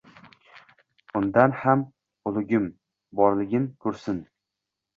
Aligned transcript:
Undan 1.19 1.53
ham 1.59 1.85
ulugim 2.31 2.67
borligin 3.23 3.71
kursin 3.87 4.21